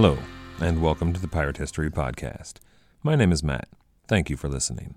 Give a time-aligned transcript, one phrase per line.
[0.00, 0.16] Hello,
[0.60, 2.58] and welcome to the Pirate History Podcast.
[3.02, 3.68] My name is Matt.
[4.06, 4.94] Thank you for listening.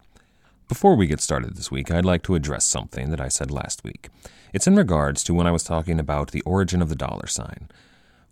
[0.67, 3.83] Before we get started this week, I'd like to address something that I said last
[3.83, 4.09] week.
[4.53, 7.67] It's in regards to when I was talking about the origin of the dollar sign.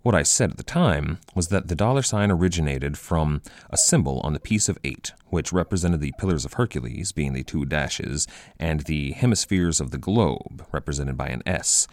[0.02, 4.20] What I said at the time was that the dollar sign originated from a symbol
[4.20, 8.28] on the piece of eight, which represented the pillars of Hercules, being the two dashes,
[8.60, 11.88] and the hemispheres of the globe, represented by an S.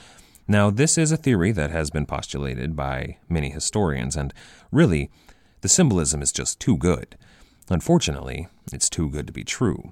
[0.50, 4.34] Now, this is a theory that has been postulated by many historians, and
[4.72, 5.09] really,
[5.59, 7.17] the symbolism is just too good.
[7.70, 9.92] Unfortunately, it's too good to be true.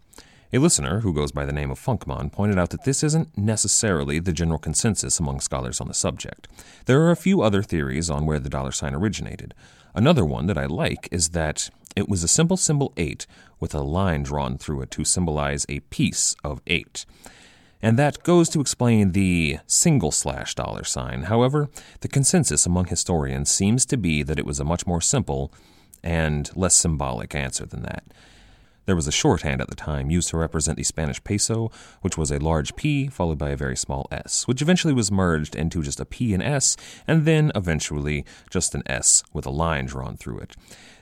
[0.54, 4.20] A listener who goes by the name of Funkmon pointed out that this isn't necessarily
[4.20, 6.48] the general consensus among scholars on the subject.
[6.86, 9.54] There are a few other theories on where the dollar sign originated.
[9.94, 13.28] Another one that I like is that it was a simple symbol 8
[13.60, 17.06] with a line drawn through it to symbolize a piece of 8
[17.86, 21.26] and that goes to explain the single slash dollar sign.
[21.26, 21.70] However,
[22.00, 25.54] the consensus among historians seems to be that it was a much more simple
[26.04, 28.04] and less symbolic answer than that.
[28.88, 31.70] There was a shorthand at the time used to represent the Spanish peso,
[32.02, 35.56] which was a large P followed by a very small s, which eventually was merged
[35.56, 36.76] into just a P and S,
[37.08, 40.56] and then eventually just an S with a line drawn through it.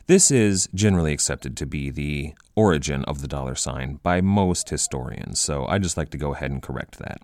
[0.06, 5.40] This is generally accepted to be the origin of the dollar sign by most historians,
[5.40, 7.22] so I just like to go ahead and correct that.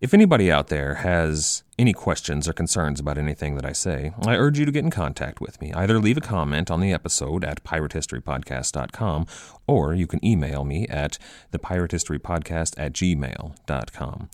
[0.00, 4.34] If anybody out there has any questions or concerns about anything that I say, I
[4.36, 5.72] urge you to get in contact with me.
[5.72, 9.26] Either leave a comment on the episode at piratehistorypodcast.com
[9.66, 11.18] or you can email me at
[11.52, 14.30] thepiratehistorypodcast at gmail.com.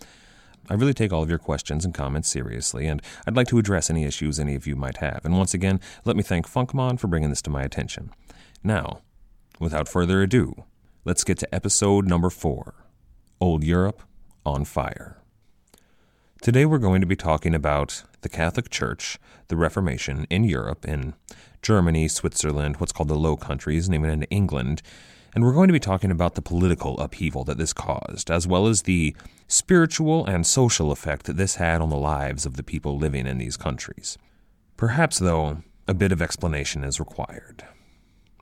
[0.70, 3.90] I really take all of your questions and comments seriously, and I'd like to address
[3.90, 5.24] any issues any of you might have.
[5.24, 8.10] And once again, let me thank Funkmon for bringing this to my attention.
[8.62, 9.00] Now,
[9.60, 10.64] without further ado,
[11.04, 12.74] let's get to episode number four
[13.40, 14.02] Old Europe
[14.46, 15.18] on Fire.
[16.40, 21.14] Today we're going to be talking about the Catholic Church, the Reformation in Europe, in
[21.62, 24.82] Germany, Switzerland, what's called the Low Countries, and even in England,
[25.34, 28.68] and we're going to be talking about the political upheaval that this caused, as well
[28.68, 29.16] as the
[29.48, 33.38] spiritual and social effect that this had on the lives of the people living in
[33.38, 34.16] these countries.
[34.76, 37.64] Perhaps, though, a bit of explanation is required.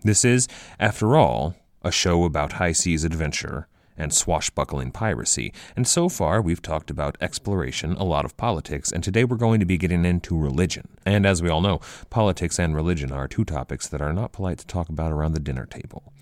[0.03, 0.49] This is,
[0.79, 6.63] after all, a show about high seas adventure and swashbuckling piracy, and so far we've
[6.63, 10.37] talked about exploration, a lot of politics, and today we're going to be getting into
[10.37, 10.89] religion.
[11.07, 11.81] And as we all know,
[12.11, 15.41] politics and religion are two topics that are not polite to talk about around the
[15.41, 16.13] dinner table.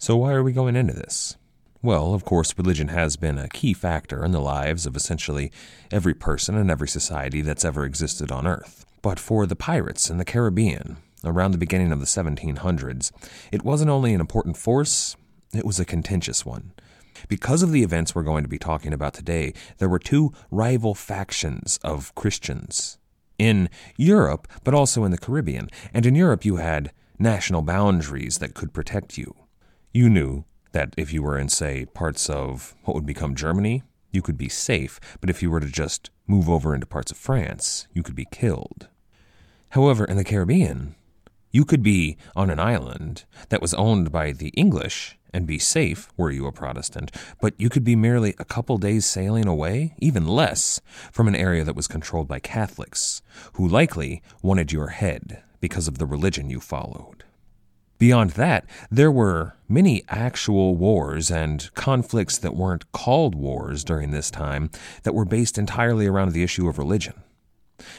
[0.00, 1.36] So, why are we going into this?
[1.82, 5.50] Well, of course, religion has been a key factor in the lives of essentially
[5.90, 8.86] every person and every society that's ever existed on Earth.
[9.02, 13.10] But for the pirates in the Caribbean, around the beginning of the 1700s,
[13.50, 15.16] it wasn't only an important force,
[15.52, 16.70] it was a contentious one.
[17.26, 20.94] Because of the events we're going to be talking about today, there were two rival
[20.94, 22.98] factions of Christians
[23.36, 25.68] in Europe, but also in the Caribbean.
[25.92, 29.34] And in Europe, you had national boundaries that could protect you.
[29.92, 34.20] You knew that if you were in, say, parts of what would become Germany, you
[34.20, 37.86] could be safe, but if you were to just move over into parts of France,
[37.94, 38.88] you could be killed.
[39.70, 40.94] However, in the Caribbean,
[41.50, 46.10] you could be on an island that was owned by the English and be safe
[46.16, 47.10] were you a Protestant,
[47.40, 50.80] but you could be merely a couple days sailing away, even less,
[51.12, 53.22] from an area that was controlled by Catholics,
[53.54, 57.24] who likely wanted your head because of the religion you followed.
[57.98, 64.30] Beyond that, there were many actual wars and conflicts that weren't called wars during this
[64.30, 64.70] time
[65.02, 67.14] that were based entirely around the issue of religion.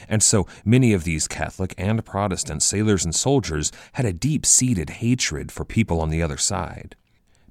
[0.08, 4.90] And so many of these Catholic and Protestant sailors and soldiers had a deep seated
[4.90, 6.96] hatred for people on the other side.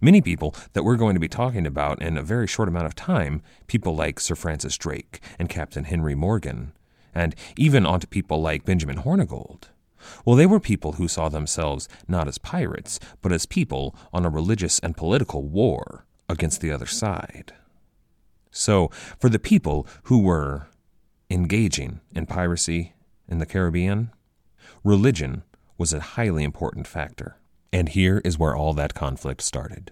[0.02, 2.96] Many people that we're going to be talking about in a very short amount of
[2.96, 6.74] time, people like Sir Francis Drake and Captain Henry Morgan,
[7.14, 9.70] and even onto people like Benjamin Hornigold.
[10.26, 14.30] Well, they were people who saw themselves not as pirates, but as people on a
[14.30, 17.54] religious and political war against the other side.
[18.52, 18.90] So,
[19.20, 20.68] for the people who were
[21.30, 22.94] engaging in piracy
[23.28, 24.12] in the Caribbean,
[24.84, 25.44] religion
[25.78, 27.38] was a highly important factor.
[27.72, 29.92] And here is where all that conflict started.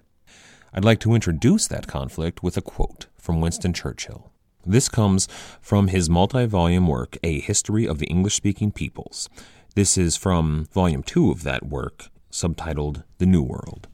[0.74, 4.32] I'd like to introduce that conflict with a quote from Winston Churchill.
[4.66, 5.28] This comes
[5.62, 9.30] from his multi volume work, A History of the English Speaking Peoples.
[9.78, 13.88] This is from volume two of that work, subtitled The New World.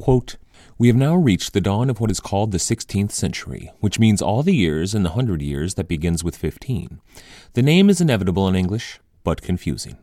[0.00, 0.36] Quote,
[0.78, 4.20] we have now reached the dawn of what is called the 16th century, which means
[4.20, 7.00] all the years in the hundred years that begins with 15.
[7.52, 9.96] The name is inevitable in English, but confusing.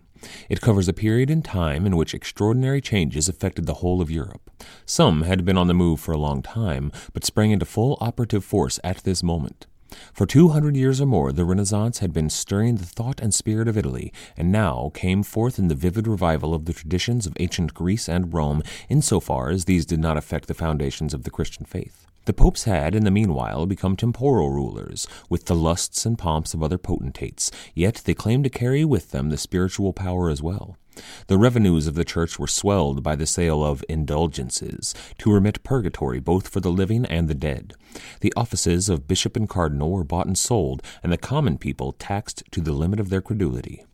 [0.47, 4.49] It covers a period in time in which extraordinary changes affected the whole of Europe.
[4.85, 8.45] Some had been on the move for a long time, but sprang into full operative
[8.45, 9.67] force at this moment.
[10.13, 13.67] For two hundred years or more, the Renaissance had been stirring the thought and spirit
[13.67, 17.73] of Italy, and now came forth in the vivid revival of the traditions of ancient
[17.73, 21.31] Greece and Rome, in so far as these did not affect the foundations of the
[21.31, 22.05] Christian faith.
[22.29, 26.61] The popes had, in the meanwhile, become temporal rulers, with the lusts and pomps of
[26.61, 30.77] other potentates, yet they claimed to carry with them the spiritual power as well.
[31.25, 36.19] The revenues of the church were swelled by the sale of indulgences, to remit purgatory
[36.19, 37.73] both for the living and the dead.
[38.21, 42.43] The offices of bishop and cardinal were bought and sold, and the common people taxed
[42.51, 43.85] to the limit of their credulity.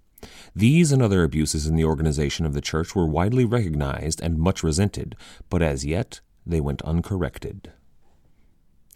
[0.53, 4.61] These and other abuses in the organization of the church were widely recognized and much
[4.61, 5.15] resented,
[5.49, 7.71] but as yet they went uncorrected.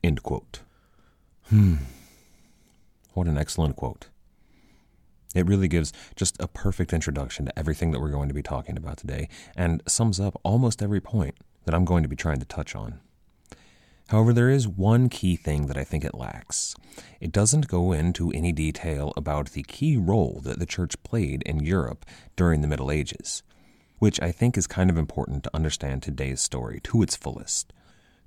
[0.04, 0.62] End quote.
[1.50, 1.76] Hmm.
[3.14, 4.08] What an excellent quote.
[5.36, 8.78] It really gives just a perfect introduction to everything that we're going to be talking
[8.78, 11.36] about today and sums up almost every point
[11.66, 13.00] that I'm going to be trying to touch on.
[14.08, 16.76] However, there is one key thing that I think it lacks.
[17.20, 21.60] It doesn't go into any detail about the key role that the church played in
[21.60, 23.44] Europe during the Middle Ages,
[24.00, 27.72] which I think is kind of important to understand today's story to its fullest.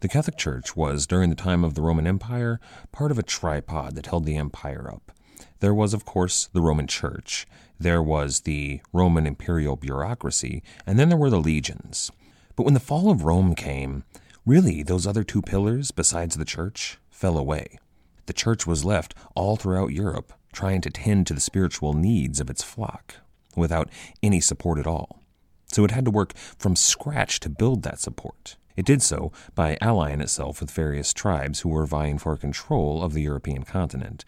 [0.03, 2.59] The Catholic Church was, during the time of the Roman Empire,
[2.91, 5.13] part of a tripod that held the empire up.
[5.61, 7.47] There was, of course, the Roman Church,
[7.79, 12.11] there was the Roman imperial bureaucracy, and then there were the legions.
[12.57, 14.03] But when the fall of Rome came,
[14.45, 17.79] really those other two pillars, besides the Church, fell away.
[18.27, 22.51] The Church was left all throughout Europe, trying to tend to the spiritual needs of
[22.51, 23.15] its flock,
[23.55, 23.89] without
[24.21, 25.23] any support at all.
[25.69, 28.57] So it had to work from scratch to build that support.
[28.77, 33.13] It did so by allying itself with various tribes who were vying for control of
[33.13, 34.25] the European continent.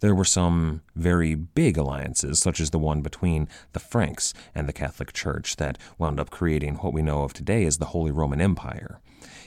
[0.00, 4.72] There were some very big alliances, such as the one between the Franks and the
[4.72, 8.40] Catholic Church, that wound up creating what we know of today as the Holy Roman
[8.40, 9.00] Empire.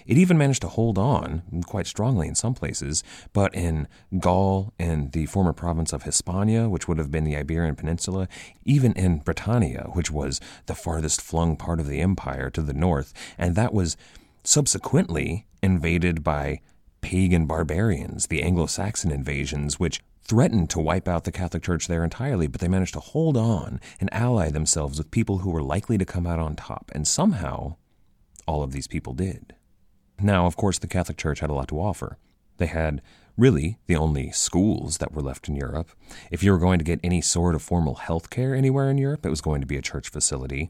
[0.05, 3.87] It even managed to hold on quite strongly in some places, but in
[4.19, 8.27] Gaul and the former province of Hispania, which would have been the Iberian Peninsula,
[8.65, 13.13] even in Britannia, which was the farthest flung part of the empire to the north,
[13.37, 13.95] and that was
[14.43, 16.61] subsequently invaded by
[17.01, 22.03] pagan barbarians, the Anglo Saxon invasions, which threatened to wipe out the Catholic Church there
[22.03, 25.97] entirely, but they managed to hold on and ally themselves with people who were likely
[25.97, 26.91] to come out on top.
[26.93, 27.75] And somehow,
[28.47, 29.55] all of these people did.
[30.19, 32.17] Now, of course, the Catholic Church had a lot to offer.
[32.57, 33.01] They had
[33.37, 35.91] really the only schools that were left in Europe.
[36.29, 39.25] If you were going to get any sort of formal health care anywhere in Europe,
[39.25, 40.69] it was going to be a church facility.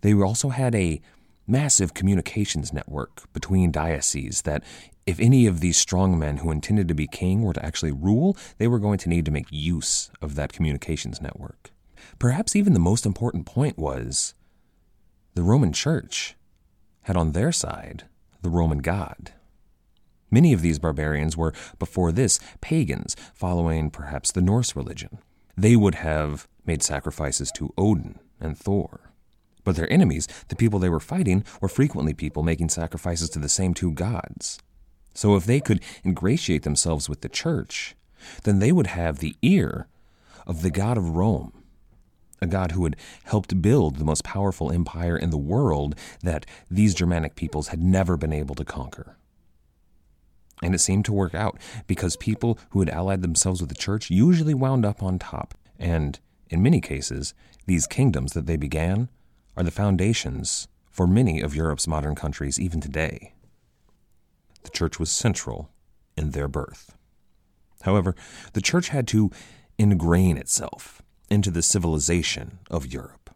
[0.00, 1.00] They also had a
[1.48, 4.62] massive communications network between dioceses that
[5.06, 8.36] if any of these strong men who intended to be king were to actually rule,
[8.58, 11.70] they were going to need to make use of that communications network.
[12.18, 14.34] Perhaps even the most important point was
[15.34, 16.36] the Roman Church
[17.02, 18.04] had on their side
[18.42, 19.32] the Roman God.
[20.30, 25.18] Many of these barbarians were, before this, pagans, following perhaps the Norse religion.
[25.56, 29.07] They would have made sacrifices to Odin and Thor.
[29.68, 33.50] But their enemies, the people they were fighting, were frequently people making sacrifices to the
[33.50, 34.58] same two gods.
[35.12, 37.94] So if they could ingratiate themselves with the church,
[38.44, 39.86] then they would have the ear
[40.46, 41.52] of the God of Rome,
[42.40, 46.94] a God who had helped build the most powerful empire in the world that these
[46.94, 49.18] Germanic peoples had never been able to conquer.
[50.62, 54.08] And it seemed to work out because people who had allied themselves with the church
[54.08, 55.52] usually wound up on top.
[55.78, 57.34] And in many cases,
[57.66, 59.10] these kingdoms that they began
[59.58, 63.34] are the foundations for many of Europe's modern countries even today
[64.68, 65.70] the church was central
[66.14, 66.94] in their birth.
[67.82, 68.14] However,
[68.52, 69.30] the church had to
[69.78, 71.00] ingrain itself
[71.30, 73.30] into the civilization of Europe.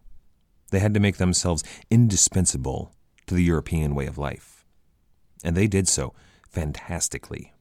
[0.69, 2.93] They had to make themselves indispensable
[3.25, 4.63] to the European way of life.
[5.43, 6.13] And they did so
[6.49, 7.53] fantastically.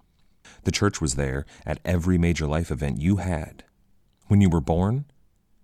[0.65, 3.65] The church was there at every major life event you had.
[4.27, 5.07] When you were born,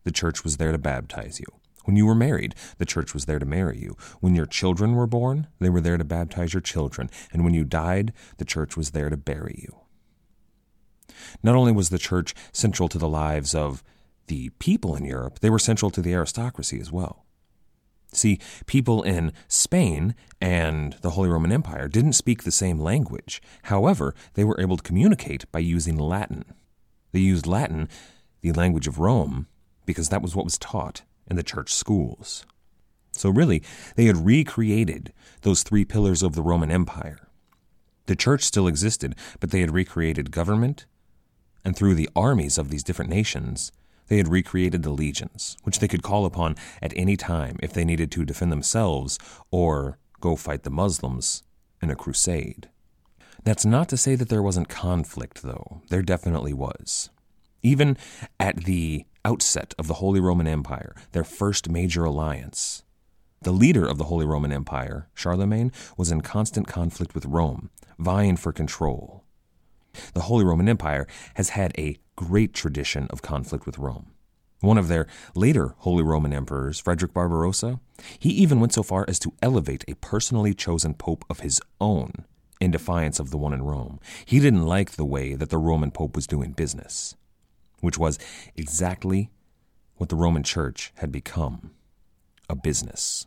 [0.05, 1.58] the church was there to baptize you.
[1.88, 3.97] When you were married, the church was there to marry you.
[4.21, 7.09] When your children were born, they were there to baptize your children.
[7.33, 9.75] And when you died, the church was there to bury you.
[11.42, 13.83] Not only was the church central to the lives of
[14.26, 17.25] the people in Europe, they were central to the aristocracy as well.
[18.12, 23.40] See, people in Spain and the Holy Roman Empire didn't speak the same language.
[23.62, 26.45] However, they were able to communicate by using Latin.
[27.12, 27.88] They used Latin,
[28.42, 29.47] the language of Rome,
[29.87, 32.47] because that was what was taught in the church schools.
[33.12, 33.62] So, really,
[33.97, 37.28] they had recreated those three pillars of the Roman Empire.
[38.06, 40.87] The church still existed, but they had recreated government,
[41.64, 43.73] and through the armies of these different nations,
[44.06, 47.85] they had recreated the legions, which they could call upon at any time if they
[47.85, 49.18] needed to defend themselves
[49.50, 51.42] or go fight the Muslims
[51.82, 52.68] in a crusade.
[53.44, 55.82] That's not to say that there wasn't conflict, though.
[55.90, 57.11] There definitely was.
[57.62, 57.97] Even
[58.40, 62.82] at the outset of the Holy Roman Empire, their first major alliance,
[63.42, 68.37] the leader of the Holy Roman Empire, Charlemagne, was in constant conflict with Rome, vying
[68.37, 69.25] for control.
[70.14, 74.10] The Holy Roman Empire has had a great tradition of conflict with Rome.
[74.60, 75.06] One of their
[75.37, 77.78] later Holy Roman emperors, Frederick Barbarossa,
[78.18, 82.25] he even went so far as to elevate a personally chosen pope of his own
[82.60, 84.00] in defiance of the one in Rome.
[84.25, 87.14] He didn't like the way that the Roman pope was doing business,
[87.80, 88.18] which was
[88.56, 89.30] exactly
[89.97, 91.73] what the Roman Church had become
[92.49, 93.26] a business.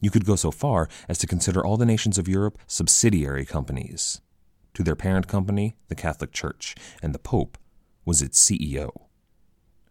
[0.00, 4.20] You could go so far as to consider all the nations of Europe subsidiary companies
[4.74, 7.56] to their parent company, the Catholic Church, and the Pope
[8.04, 8.90] was its CEO.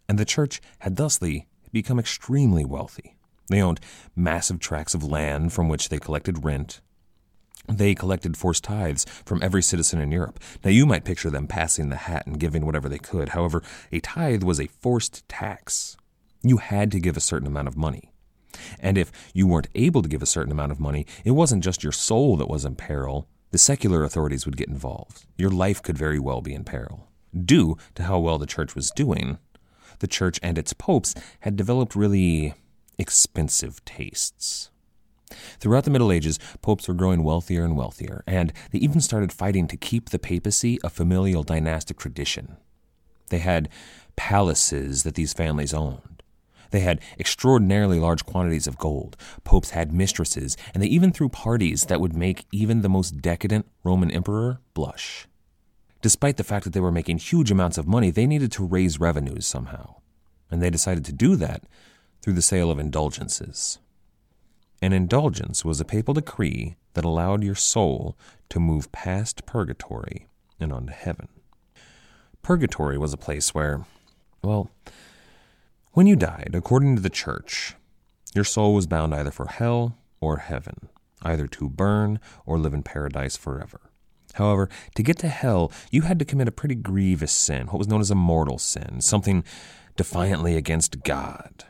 [0.07, 3.15] And the church had thusly become extremely wealthy.
[3.49, 3.79] They owned
[4.15, 6.81] massive tracts of land from which they collected rent.
[7.67, 10.39] They collected forced tithes from every citizen in Europe.
[10.63, 13.29] Now, you might picture them passing the hat and giving whatever they could.
[13.29, 15.97] However, a tithe was a forced tax.
[16.41, 18.11] You had to give a certain amount of money.
[18.79, 21.83] And if you weren't able to give a certain amount of money, it wasn't just
[21.83, 23.27] your soul that was in peril.
[23.51, 25.25] The secular authorities would get involved.
[25.37, 27.09] Your life could very well be in peril
[27.43, 29.37] due to how well the church was doing,
[29.99, 32.53] the church and its popes had developed really
[32.97, 34.69] expensive tastes.
[35.59, 39.67] Throughout the Middle Ages, popes were growing wealthier and wealthier, and they even started fighting
[39.67, 42.57] to keep the papacy a familial dynastic tradition.
[43.29, 43.69] They had
[44.15, 46.23] palaces that these families owned.
[46.71, 49.15] They had extraordinarily large quantities of gold.
[49.43, 53.65] Popes had mistresses, and they even threw parties that would make even the most decadent
[53.83, 55.27] Roman emperor blush.
[56.01, 58.99] Despite the fact that they were making huge amounts of money, they needed to raise
[58.99, 59.95] revenues somehow.
[60.51, 61.63] And they decided to do that
[62.21, 63.79] through the sale of indulgences.
[64.81, 68.17] An indulgence was a papal decree that allowed your soul
[68.49, 70.27] to move past purgatory
[70.59, 71.27] and onto heaven.
[72.41, 73.85] Purgatory was a place where,
[74.43, 74.69] well,
[75.93, 77.75] when you died, according to the church,
[78.33, 80.89] your soul was bound either for hell or heaven,
[81.21, 83.79] either to burn or live in paradise forever.
[84.33, 87.87] However, to get to hell, you had to commit a pretty grievous sin, what was
[87.87, 89.45] known as a mortal sin, something
[89.95, 91.63] defiantly against God.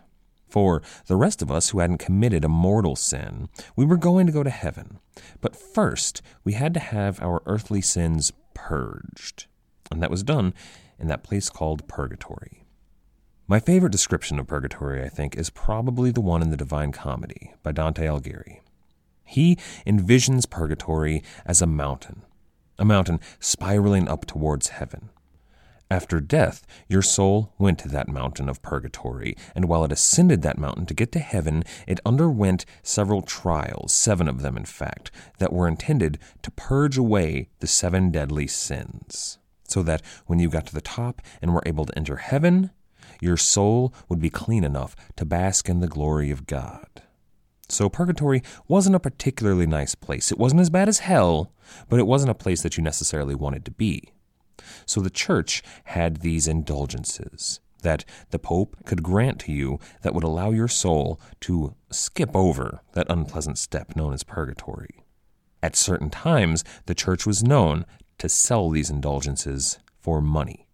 [0.55, 4.31] For the rest of us who hadn't committed a mortal sin, we were going to
[4.31, 5.00] go to heaven.
[5.41, 9.47] But first, we had to have our earthly sins purged.
[9.91, 10.53] And that was done
[10.97, 12.63] in that place called purgatory.
[13.50, 17.53] My favorite description of purgatory, I think, is probably the one in the Divine Comedy
[17.62, 18.62] by Dante Alighieri.
[19.25, 22.21] He envisions purgatory as a mountain,
[22.79, 25.09] a mountain spiraling up towards heaven.
[25.89, 30.58] After death, your soul went to that mountain of purgatory, and while it ascended that
[30.58, 35.54] mountain to get to heaven, it underwent several trials, seven of them, in fact, that
[35.54, 39.38] were intended to purge away the seven deadly sins,
[39.68, 42.72] so that when you got to the top and were able to enter heaven,
[43.22, 47.04] your soul would be clean enough to bask in the glory of God.
[47.70, 50.32] So purgatory wasn't a particularly nice place.
[50.32, 51.51] It wasn't as bad as hell,
[51.89, 54.12] but it wasn't a place that you necessarily wanted to be.
[54.85, 60.24] So the church had these indulgences that the Pope could grant to you that would
[60.24, 65.03] allow your soul to skip over that unpleasant step known as purgatory.
[65.62, 67.85] At certain times, the church was known
[68.17, 70.67] to sell these indulgences for money.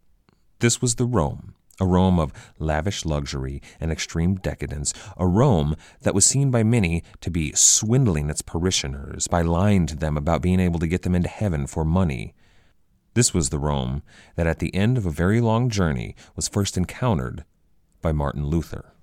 [0.60, 6.14] This was the Rome a Rome of lavish luxury and extreme decadence, a Rome that
[6.14, 10.60] was seen by many to be swindling its parishioners by lying to them about being
[10.60, 12.36] able to get them into heaven for money.
[13.14, 14.04] This was the Rome
[14.36, 17.44] that at the end of a very long journey was first encountered
[18.02, 18.94] by Martin Luther.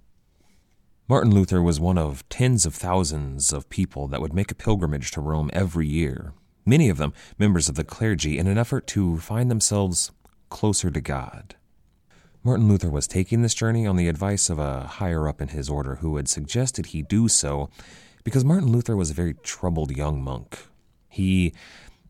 [1.09, 5.11] Martin Luther was one of tens of thousands of people that would make a pilgrimage
[5.11, 6.33] to Rome every year,
[6.65, 10.11] many of them members of the clergy, in an effort to find themselves
[10.49, 11.55] closer to God.
[12.43, 15.69] Martin Luther was taking this journey on the advice of a higher up in his
[15.69, 17.69] order who had suggested he do so
[18.25, 20.59] because Martin Luther was a very troubled young monk.
[21.09, 21.53] He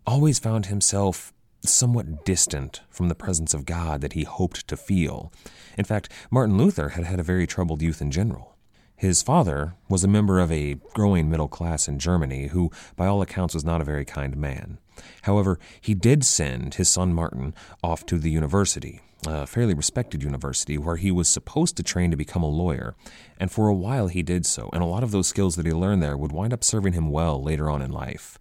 [0.07, 1.33] always found himself
[1.65, 5.33] somewhat distant from the presence of God that he hoped to feel.
[5.77, 8.57] In fact, Martin Luther had had a very troubled youth in general.
[8.97, 13.23] His father was a member of a growing middle class in Germany who, by all
[13.23, 14.79] accounts, was not a very kind man.
[15.23, 20.77] However, he did send his son Martin off to the university, a fairly respected university,
[20.79, 22.97] where he was supposed to train to become a lawyer.
[23.38, 25.73] And for a while he did so, and a lot of those skills that he
[25.73, 28.37] learned there would wind up serving him well later on in life.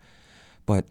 [0.66, 0.86] But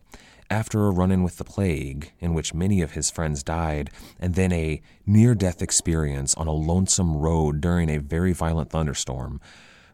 [0.50, 4.34] after a run in with the plague, in which many of his friends died, and
[4.34, 9.40] then a near death experience on a lonesome road during a very violent thunderstorm,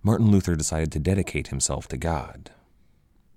[0.03, 2.51] Martin Luther decided to dedicate himself to God.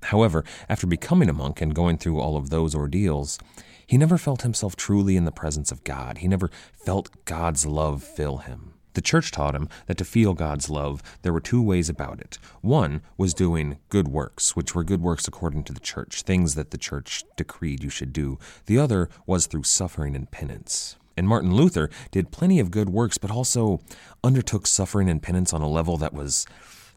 [0.03, 3.39] However, after becoming a monk and going through all of those ordeals,
[3.87, 6.19] he never felt himself truly in the presence of God.
[6.19, 8.74] He never felt God's love fill him.
[8.95, 12.39] The church taught him that to feel God's love, there were two ways about it.
[12.61, 16.71] One was doing good works, which were good works according to the church, things that
[16.71, 18.39] the church decreed you should do.
[18.67, 20.95] The other was through suffering and penance.
[21.17, 23.81] And Martin Luther did plenty of good works, but also
[24.23, 26.45] undertook suffering and penance on a level that was,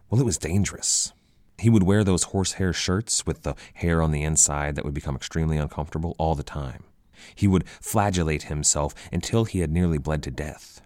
[0.09, 1.13] well, it was dangerous.
[1.59, 5.17] He would wear those horsehair shirts with the hair on the inside that would become
[5.17, 6.85] extremely uncomfortable all the time.
[7.35, 10.81] He would flagellate himself until he had nearly bled to death.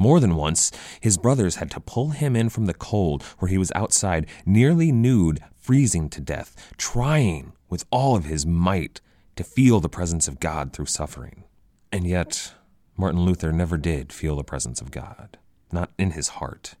[0.00, 3.58] More than once, his brothers had to pull him in from the cold where he
[3.58, 9.02] was outside, nearly nude, freezing to death, trying with all of his might
[9.36, 11.44] to feel the presence of God through suffering.
[11.92, 12.54] And yet,
[12.96, 15.36] Martin Luther never did feel the presence of God,
[15.70, 16.76] not in his heart.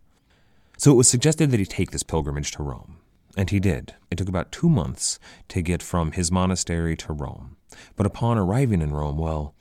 [0.78, 3.00] So it was suggested that he take this pilgrimage to Rome.
[3.36, 3.96] And he did.
[4.10, 7.58] It took about two months to get from his monastery to Rome.
[7.96, 9.54] But upon arriving in Rome, well,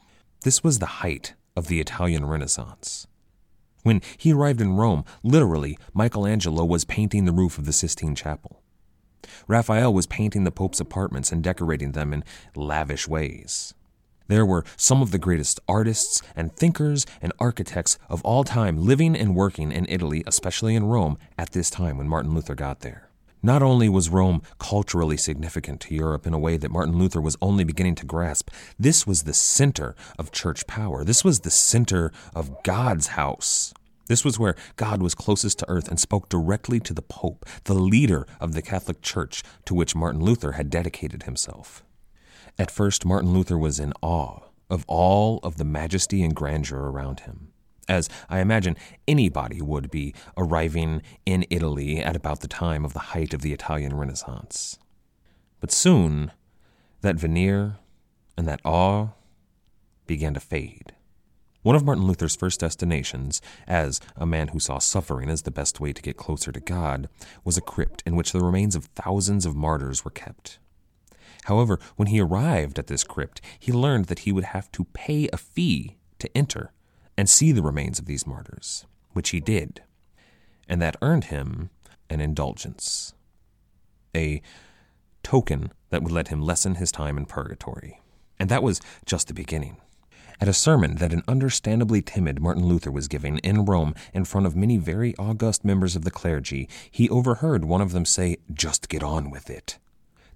[0.45, 3.05] this was the height of the Italian Renaissance.
[3.83, 8.61] When he arrived in Rome, literally, Michelangelo was painting the roof of the Sistine Chapel.
[9.47, 12.23] Raphael was painting the Pope's apartments and decorating them in
[12.55, 13.73] lavish ways.
[14.27, 19.15] There were some of the greatest artists and thinkers and architects of all time living
[19.15, 23.08] and working in Italy, especially in Rome, at this time when Martin Luther got there.
[23.41, 27.37] Not only was Rome culturally significant to Europe in a way that Martin Luther was
[27.41, 31.05] only beginning to grasp, this was the center of church power.
[31.05, 33.73] This was the center of God's house.
[34.07, 37.75] This was where God was closest to earth and spoke directly to the Pope, the
[37.75, 41.83] leader of the Catholic Church to which Martin Luther had dedicated himself.
[42.57, 47.21] At first, Martin Luther was in awe of all of the majesty and grandeur around
[47.21, 47.48] him,
[47.89, 52.99] as I imagine anybody would be arriving in Italy at about the time of the
[52.99, 54.77] height of the Italian Renaissance.
[55.59, 56.31] But soon,
[57.01, 57.77] that veneer
[58.37, 59.09] and that awe
[60.07, 60.93] began to fade.
[61.61, 65.81] One of Martin Luther's first destinations, as a man who saw suffering as the best
[65.81, 67.09] way to get closer to God,
[67.43, 70.57] was a crypt in which the remains of thousands of martyrs were kept.
[71.45, 75.27] However, when he arrived at this crypt, he learned that he would have to pay
[75.33, 76.71] a fee to enter
[77.19, 79.83] and see the remains of these martyrs, which he did.
[80.69, 81.69] And that earned him
[82.09, 83.13] an indulgence,
[84.15, 84.41] a
[85.21, 87.99] token that would let him lessen his time in purgatory.
[88.39, 89.75] And that was just the beginning.
[90.39, 94.47] At a sermon that an understandably timid Martin Luther was giving in Rome in front
[94.47, 98.87] of many very august members of the clergy, he overheard one of them say, Just
[98.87, 99.77] get on with it.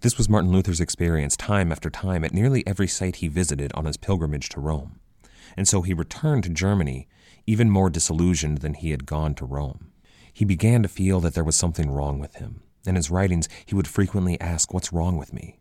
[0.02, 3.86] This was Martin Luther's experience time after time at nearly every site he visited on
[3.86, 5.00] his pilgrimage to Rome.
[5.56, 7.08] And so he returned to Germany
[7.46, 9.92] even more disillusioned than he had gone to Rome.
[10.34, 12.62] He began to feel that there was something wrong with him.
[12.86, 15.60] In his writings, he would frequently ask, What's wrong with me?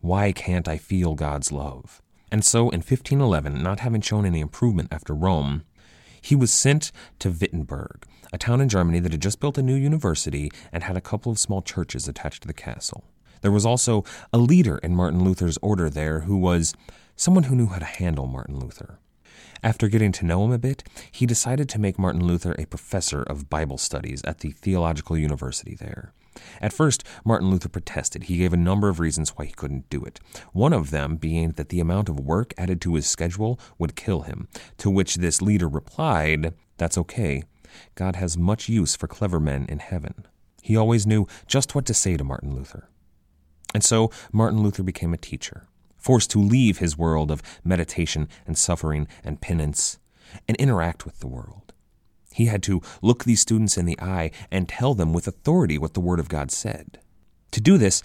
[0.00, 2.00] Why can't I feel God's love?
[2.32, 5.64] And so in 1511, not having shown any improvement after Rome,
[6.20, 9.74] he was sent to Wittenberg, a town in Germany that had just built a new
[9.74, 13.04] university and had a couple of small churches attached to the castle.
[13.42, 16.74] There was also a leader in Martin Luther's order there who was
[17.16, 18.98] someone who knew how to handle Martin Luther.
[19.62, 23.22] After getting to know him a bit, he decided to make Martin Luther a professor
[23.22, 26.12] of Bible studies at the theological university there.
[26.60, 28.24] At first, Martin Luther protested.
[28.24, 30.20] He gave a number of reasons why he couldn't do it.
[30.52, 34.22] One of them being that the amount of work added to his schedule would kill
[34.22, 37.42] him, to which this leader replied, That's okay.
[37.94, 40.26] God has much use for clever men in heaven.
[40.62, 42.88] He always knew just what to say to Martin Luther.
[43.74, 45.68] And so Martin Luther became a teacher,
[46.00, 49.98] forced to leave his world of meditation and suffering and penance
[50.48, 51.72] and interact with the world.
[52.32, 55.94] He had to look these students in the eye and tell them with authority what
[55.94, 56.98] the Word of God said.
[57.50, 58.02] To do this,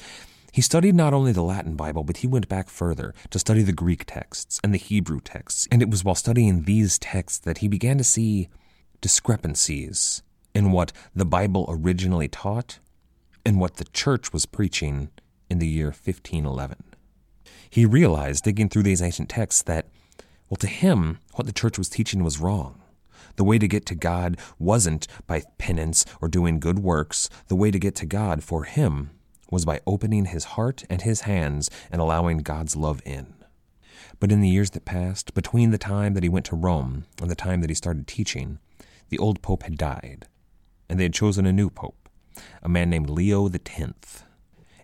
[0.56, 3.74] He studied not only the Latin Bible, but he went back further to study the
[3.74, 5.68] Greek texts and the Hebrew texts.
[5.70, 8.48] And it was while studying these texts that he began to see
[9.02, 12.80] discrepancies in what the Bible originally taught
[13.46, 15.10] and what the church was preaching
[15.50, 16.95] in the year 1511.
[17.76, 19.88] He realized, digging through these ancient texts, that,
[20.50, 22.82] well, to him, what the church was teaching was wrong.
[23.36, 27.30] The way to get to God wasn't by penance or doing good works.
[27.50, 29.10] The way to get to God for him
[29.52, 33.34] was by opening his heart and his hands and allowing God's love in.
[34.22, 37.30] But in the years that passed, between the time that he went to Rome and
[37.30, 38.60] the time that he started teaching,
[39.10, 40.28] the old pope had died,
[40.88, 42.08] and they had chosen a new pope,
[42.64, 44.24] a man named Leo X.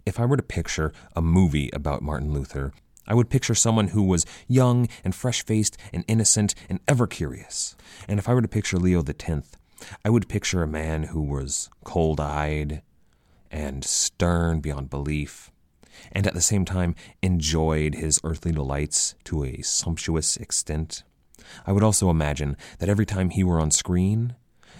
[0.04, 2.74] If I were to picture a movie about Martin Luther,
[3.08, 7.76] I would picture someone who was young and fresh faced and innocent and ever curious.
[8.08, 9.52] And if I were to picture Leo X,
[10.04, 12.82] I would picture a man who was cold eyed
[13.52, 15.52] and stern beyond belief,
[16.12, 21.04] and at the same time enjoyed his earthly delights to a sumptuous extent.
[21.68, 24.36] I would also imagine that every time he were on screen,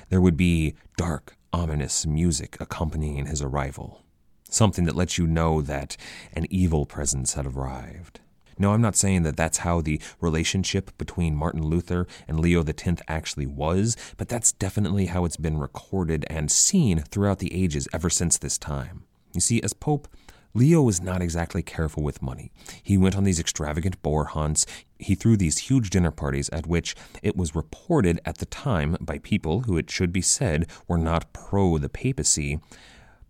[0.10, 4.04] there would be dark, ominous music accompanying his arrival
[4.52, 5.98] something that lets you know that
[6.34, 8.20] an evil presence had arrived.
[8.60, 13.02] No, I'm not saying that that's how the relationship between Martin Luther and Leo X
[13.08, 18.08] actually was, but that's definitely how it's been recorded and seen throughout the ages ever
[18.08, 19.06] since this time.
[19.34, 20.08] You see, as Pope,
[20.54, 22.52] Leo was not exactly careful with money.
[22.84, 24.66] He went on these extravagant boar hunts.
[25.00, 29.20] He threw these huge dinner parties at which it was reported at the time by
[29.20, 32.60] people who, it should be said, were not pro the papacy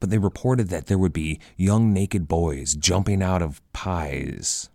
[0.01, 4.69] but they reported that there would be young naked boys jumping out of pies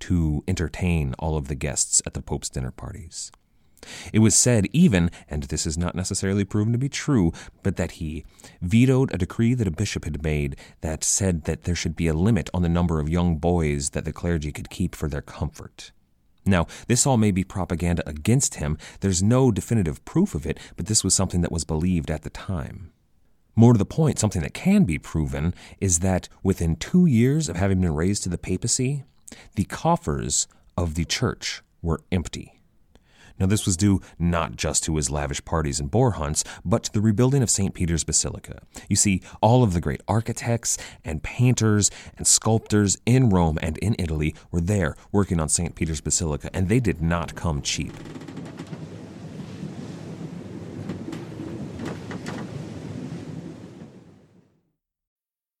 [0.00, 3.32] to entertain all of the guests at the Pope's dinner parties.
[4.12, 7.32] It was said even, and this is not necessarily proven to be true,
[7.62, 8.24] but that he
[8.60, 12.12] vetoed a decree that a bishop had made that said that there should be a
[12.12, 15.92] limit on the number of young boys that the clergy could keep for their comfort.
[16.44, 18.76] Now, this all may be propaganda against him.
[19.00, 22.30] There's no definitive proof of it, but this was something that was believed at the
[22.30, 22.92] time.
[23.56, 27.56] More to the point, something that can be proven is that within two years of
[27.56, 29.04] having been raised to the papacy,
[29.56, 32.60] the coffers of the church were empty.
[33.38, 36.92] Now, this was due not just to his lavish parties and boar hunts, but to
[36.92, 37.72] the rebuilding of St.
[37.72, 38.60] Peter's Basilica.
[38.86, 43.96] You see, all of the great architects and painters and sculptors in Rome and in
[43.98, 45.74] Italy were there working on St.
[45.74, 47.94] Peter's Basilica, and they did not come cheap.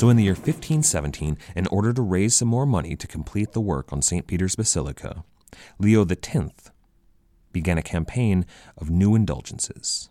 [0.00, 3.60] So, in the year 1517, in order to raise some more money to complete the
[3.60, 4.26] work on St.
[4.26, 5.24] Peter's Basilica,
[5.78, 6.70] Leo X
[7.52, 8.46] began a campaign
[8.78, 10.08] of new indulgences.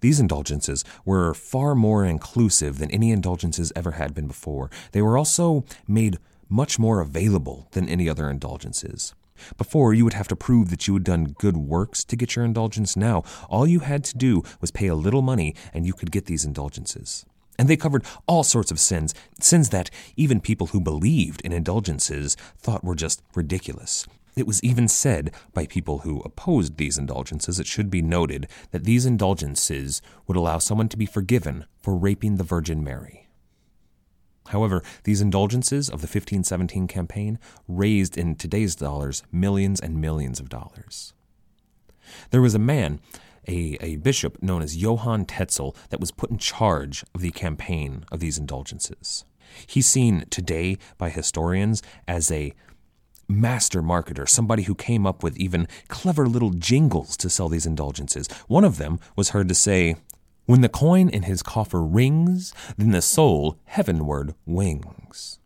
[0.00, 4.68] These indulgences were far more inclusive than any indulgences ever had been before.
[4.90, 6.18] They were also made
[6.48, 9.14] much more available than any other indulgences.
[9.56, 12.44] Before, you would have to prove that you had done good works to get your
[12.44, 12.96] indulgence.
[12.96, 16.26] Now, all you had to do was pay a little money and you could get
[16.26, 17.24] these indulgences.
[17.58, 22.36] And they covered all sorts of sins, sins that even people who believed in indulgences
[22.58, 24.06] thought were just ridiculous.
[24.34, 28.84] It was even said by people who opposed these indulgences, it should be noted, that
[28.84, 33.28] these indulgences would allow someone to be forgiven for raping the Virgin Mary.
[34.48, 37.38] However, these indulgences of the 1517 campaign
[37.68, 41.12] raised in today's dollars millions and millions of dollars.
[42.30, 43.00] There was a man,
[43.48, 48.04] a, a bishop known as Johann Tetzel, that was put in charge of the campaign
[48.10, 49.24] of these indulgences.
[49.66, 52.54] He's seen today by historians as a
[53.28, 58.28] master marketer, somebody who came up with even clever little jingles to sell these indulgences.
[58.46, 59.96] One of them was heard to say,
[60.46, 65.38] When the coin in his coffer rings, then the soul heavenward wings.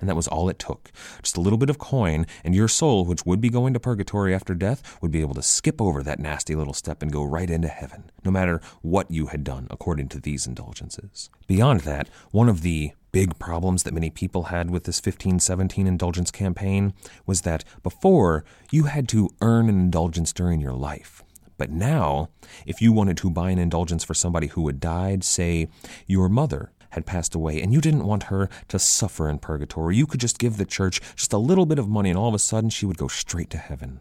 [0.00, 0.90] And that was all it took.
[1.22, 4.34] Just a little bit of coin, and your soul, which would be going to purgatory
[4.34, 7.50] after death, would be able to skip over that nasty little step and go right
[7.50, 11.30] into heaven, no matter what you had done according to these indulgences.
[11.46, 16.32] Beyond that, one of the big problems that many people had with this 1517 indulgence
[16.32, 16.92] campaign
[17.26, 21.22] was that before, you had to earn an indulgence during your life.
[21.56, 22.30] But now,
[22.66, 25.68] if you wanted to buy an indulgence for somebody who had died, say
[26.06, 30.06] your mother had passed away and you didn't want her to suffer in purgatory, you
[30.06, 32.38] could just give the church just a little bit of money and all of a
[32.38, 34.00] sudden she would go straight to heaven.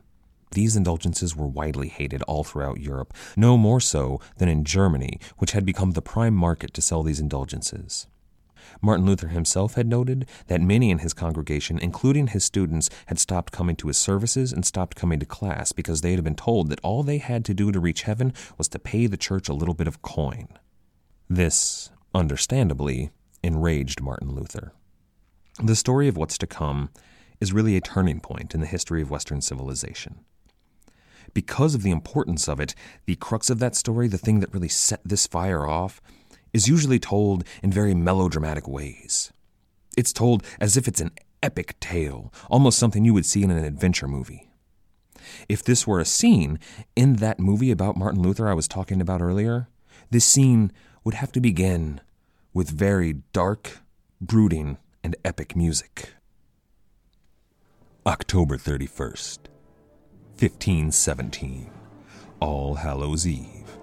[0.52, 5.52] These indulgences were widely hated all throughout Europe, no more so than in Germany, which
[5.52, 8.08] had become the prime market to sell these indulgences.
[8.82, 13.52] Martin Luther himself had noted that many in his congregation, including his students, had stopped
[13.52, 16.80] coming to his services and stopped coming to class because they had been told that
[16.82, 19.74] all they had to do to reach heaven was to pay the church a little
[19.74, 20.48] bit of coin.
[21.30, 23.12] This, understandably,
[23.44, 24.74] enraged Martin Luther.
[25.62, 26.90] The story of what's to come
[27.40, 30.20] is really a turning point in the history of Western civilization.
[31.34, 34.70] Because of the importance of it, the crux of that story, the thing that really
[34.70, 36.02] set this fire off,
[36.54, 39.34] is usually told in very melodramatic ways.
[39.98, 43.66] It's told as if it's an epic tale, almost something you would see in an
[43.66, 44.50] adventure movie.
[45.50, 46.60] If this were a scene
[46.96, 49.68] in that movie about Martin Luther I was talking about earlier,
[50.12, 50.72] this scene
[51.04, 52.00] would have to begin
[52.54, 53.80] with very dark,
[54.22, 56.14] brooding, and epic music.
[58.06, 59.40] October 31st,
[60.38, 61.70] 1517,
[62.40, 63.78] All Hallows Eve.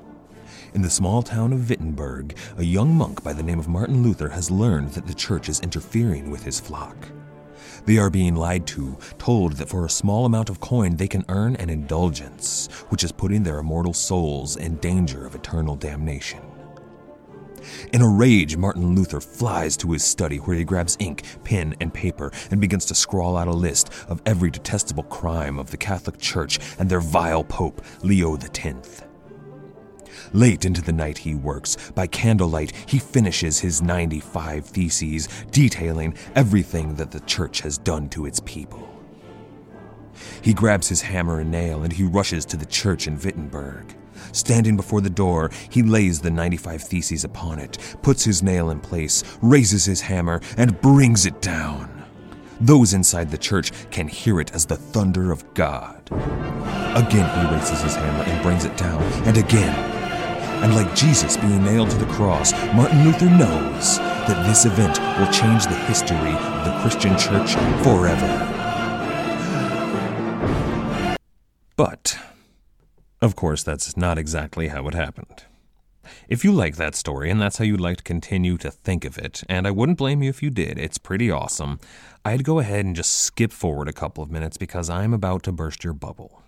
[0.73, 4.29] In the small town of Wittenberg, a young monk by the name of Martin Luther
[4.29, 6.97] has learned that the church is interfering with his flock.
[7.87, 11.25] They are being lied to, told that for a small amount of coin they can
[11.29, 16.41] earn an indulgence, which is putting their immortal souls in danger of eternal damnation.
[17.93, 21.93] In a rage, Martin Luther flies to his study where he grabs ink, pen, and
[21.93, 26.19] paper and begins to scrawl out a list of every detestable crime of the Catholic
[26.19, 29.03] Church and their vile Pope, Leo X.
[30.33, 31.91] Late into the night, he works.
[31.93, 38.27] By candlelight, he finishes his 95 theses, detailing everything that the church has done to
[38.27, 38.87] its people.
[40.43, 43.97] He grabs his hammer and nail and he rushes to the church in Wittenberg.
[44.33, 48.81] Standing before the door, he lays the 95 Theses upon it, puts his nail in
[48.81, 51.89] place, raises his hammer, and brings it down.
[52.61, 56.03] Those inside the church can hear it as the thunder of God.
[56.95, 59.75] Again, he raises his hammer and brings it down, and again.
[60.63, 65.33] And like Jesus being nailed to the cross, Martin Luther knows that this event will
[65.33, 68.57] change the history of the Christian church forever.
[71.77, 72.19] But,
[73.23, 75.45] of course, that's not exactly how it happened.
[76.29, 79.19] If you like that story and that's how you'd like to continue to think of
[79.19, 81.79] it, and I wouldn't blame you if you did, it's pretty awesome,
[82.25, 85.53] I'd go ahead and just skip forward a couple of minutes because I'm about to
[85.53, 86.43] burst your bubble.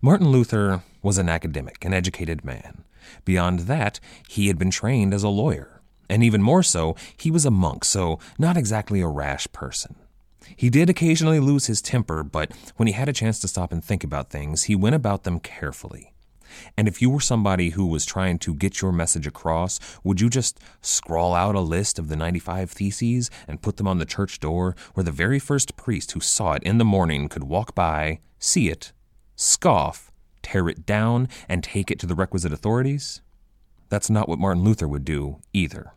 [0.00, 2.84] Martin Luther was an academic, an educated man.
[3.24, 5.80] Beyond that, he had been trained as a lawyer.
[6.08, 9.96] And even more so, he was a monk, so not exactly a rash person.
[10.56, 13.84] He did occasionally lose his temper, but when he had a chance to stop and
[13.84, 16.14] think about things, he went about them carefully.
[16.76, 20.30] And if you were somebody who was trying to get your message across, would you
[20.30, 24.40] just scrawl out a list of the 95 Theses and put them on the church
[24.40, 28.20] door where the very first priest who saw it in the morning could walk by,
[28.38, 28.92] see it,
[29.36, 33.20] scoff, tear it down, and take it to the requisite authorities?
[33.88, 35.92] That's not what Martin Luther would do either.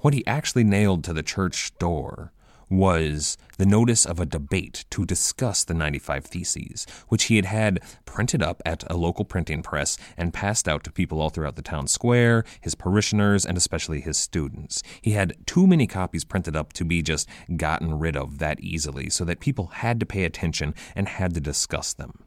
[0.00, 2.32] What he actually nailed to the church door
[2.72, 7.80] was the notice of a debate to discuss the 95 Theses, which he had had
[8.06, 11.62] printed up at a local printing press and passed out to people all throughout the
[11.62, 14.82] town square, his parishioners, and especially his students.
[15.02, 19.10] He had too many copies printed up to be just gotten rid of that easily,
[19.10, 22.24] so that people had to pay attention and had to discuss them.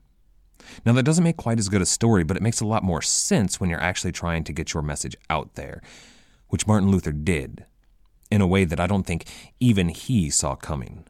[0.86, 3.02] Now, that doesn't make quite as good a story, but it makes a lot more
[3.02, 5.82] sense when you're actually trying to get your message out there,
[6.50, 7.66] which Martin Luther did
[8.32, 9.26] in a way that I don't think
[9.60, 11.06] even he saw coming.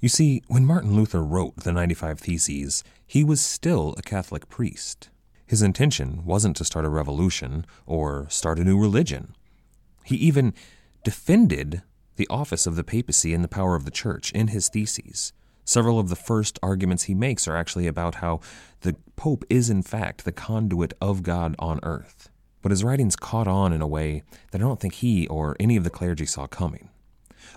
[0.00, 5.10] You see, when Martin Luther wrote the 95 Theses, he was still a Catholic priest.
[5.46, 9.36] His intention wasn't to start a revolution or start a new religion.
[10.04, 10.54] He even
[11.04, 11.82] defended
[12.16, 15.32] the office of the papacy and the power of the church in his theses.
[15.64, 18.40] Several of the first arguments he makes are actually about how
[18.80, 22.30] the Pope is, in fact, the conduit of God on earth.
[22.62, 25.76] But his writings caught on in a way that I don't think he or any
[25.76, 26.88] of the clergy saw coming.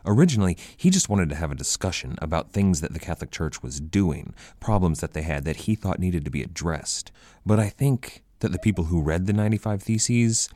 [0.06, 3.80] Originally, he just wanted to have a discussion about things that the Catholic Church was
[3.80, 7.12] doing, problems that they had that he thought needed to be addressed.
[7.46, 10.50] But I think that the people who read the 95 Theses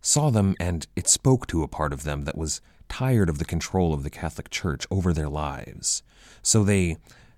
[0.00, 3.44] saw them and it spoke to a part of them that was tired of the
[3.44, 6.02] control of the Catholic Church over their lives.
[6.42, 6.96] So they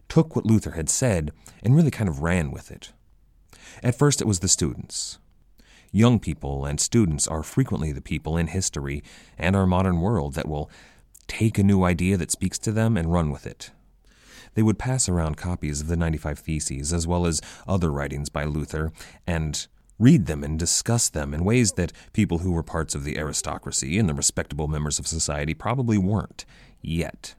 [0.09, 2.93] took what Luther had said and really kind of ran with it.
[3.83, 5.19] At first, it was the students.
[5.91, 9.03] Young people and students are frequently the people in history
[9.39, 10.71] and our modern world that will
[11.27, 13.71] take a new idea that speaks to them and run with it.
[14.55, 18.45] They would pass around copies of the 95 Theses as well as other writings by
[18.45, 18.93] Luther
[19.27, 19.67] and
[19.99, 23.99] read them and discuss them in ways that people who were parts of the aristocracy
[23.99, 26.45] and the respectable members of society probably weren't
[26.81, 27.35] yet.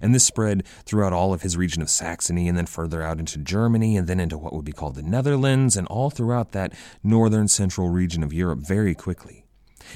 [0.00, 3.38] And this spread throughout all of his region of Saxony and then further out into
[3.38, 7.48] Germany and then into what would be called the Netherlands and all throughout that northern
[7.48, 9.44] central region of Europe very quickly.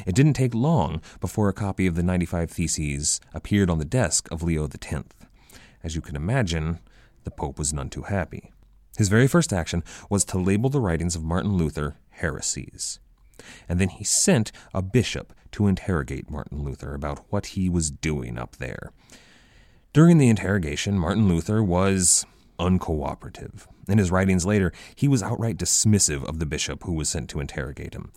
[0.06, 4.28] It didn't take long before a copy of the 95 Theses appeared on the desk
[4.30, 5.04] of Leo X.
[5.82, 6.80] As you can imagine,
[7.24, 8.50] the Pope was none too happy.
[8.96, 13.00] His very first action was to label the writings of Martin Luther heresies.
[13.68, 18.38] And then he sent a bishop to interrogate Martin Luther about what he was doing
[18.38, 18.92] up there.
[19.94, 22.26] During the interrogation, Martin Luther was
[22.58, 23.68] uncooperative.
[23.86, 27.38] In his writings later, he was outright dismissive of the bishop who was sent to
[27.38, 28.10] interrogate him.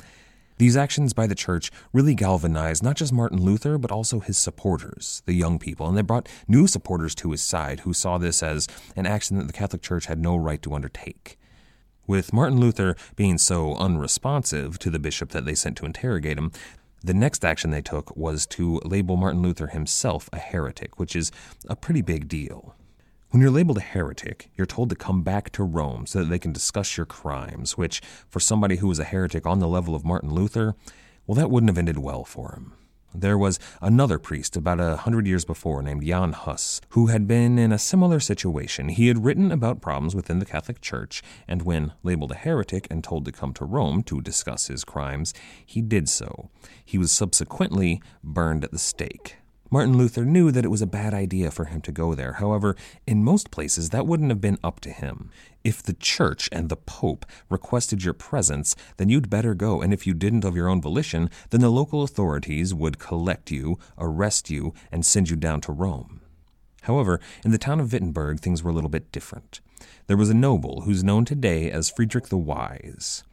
[0.57, 5.21] These actions by the church really galvanized not just Martin Luther, but also his supporters,
[5.27, 8.67] the young people, and they brought new supporters to his side who saw this as
[8.95, 11.37] an action that the Catholic Church had no right to undertake.
[12.07, 16.51] With Martin Luther being so unresponsive to the bishop that they sent to interrogate him,
[17.03, 21.31] the next action they took was to label Martin Luther himself a heretic, which is
[21.67, 22.75] a pretty big deal.
[23.29, 26.39] When you're labeled a heretic, you're told to come back to Rome so that they
[26.39, 30.05] can discuss your crimes, which, for somebody who was a heretic on the level of
[30.05, 30.75] Martin Luther,
[31.25, 32.73] well, that wouldn't have ended well for him.
[33.15, 37.57] There was another priest about a hundred years before named Jan Hus, who had been
[37.57, 38.89] in a similar situation.
[38.89, 43.03] He had written about problems within the Catholic Church, and when labeled a heretic and
[43.03, 45.33] told to come to Rome to discuss his crimes,
[45.65, 46.49] he did so.
[46.83, 49.37] He was subsequently burned at the stake.
[49.69, 52.33] Martin Luther knew that it was a bad idea for him to go there.
[52.33, 52.75] However,
[53.05, 55.29] in most places, that wouldn't have been up to him.
[55.63, 60.07] If the church and the pope requested your presence, then you'd better go, and if
[60.07, 64.73] you didn't of your own volition, then the local authorities would collect you, arrest you,
[64.91, 66.21] and send you down to Rome.
[66.83, 69.59] However, in the town of Wittenberg, things were a little bit different.
[70.07, 73.25] There was a noble who's known today as Friedrich the Wise.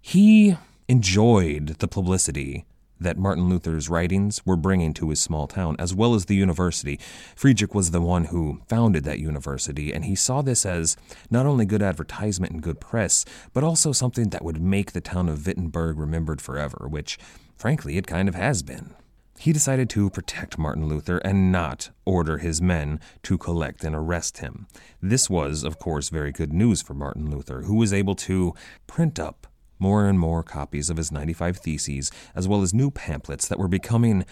[0.00, 0.56] He
[0.88, 2.64] enjoyed the publicity
[3.02, 6.98] that Martin Luther's writings were bringing to his small town, as well as the university.
[7.36, 10.96] Friedrich was the one who founded that university, and he saw this as
[11.30, 15.28] not only good advertisement and good press, but also something that would make the town
[15.28, 17.18] of Wittenberg remembered forever, which,
[17.56, 18.94] frankly, it kind of has been.
[19.38, 24.38] He decided to protect Martin Luther and not order his men to collect and arrest
[24.38, 24.68] him.
[25.00, 28.54] This was, of course, very good news for Martin Luther, who was able to
[28.86, 29.48] print up
[29.82, 33.66] more and more copies of his 95 Theses, as well as new pamphlets that were
[33.66, 34.24] becoming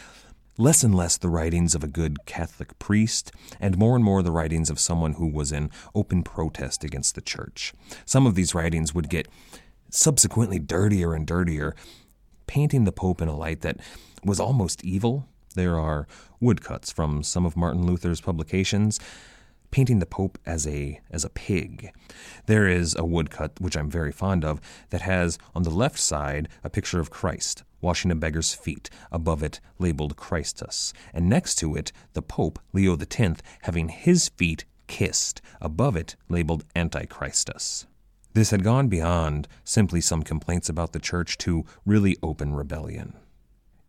[0.56, 4.30] less and less the writings of a good Catholic priest, and more and more the
[4.30, 7.74] writings of someone who was in open protest against the church.
[8.04, 9.26] Some of these writings would get
[9.90, 11.74] subsequently dirtier and dirtier,
[12.46, 13.78] painting the Pope in a light that
[14.24, 15.26] was almost evil.
[15.56, 16.06] There are
[16.38, 19.00] woodcuts from some of Martin Luther's publications
[19.70, 21.92] painting the Pope as a as a pig.
[22.46, 26.48] There is a woodcut which I'm very fond of that has on the left side
[26.64, 31.74] a picture of Christ washing a beggar's feet, above it labeled Christus, and next to
[31.76, 37.86] it the Pope Leo X having his feet kissed, above it labeled Antichristus.
[38.32, 43.14] This had gone beyond simply some complaints about the church to really open rebellion.